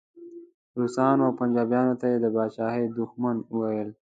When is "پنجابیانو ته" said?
1.39-2.05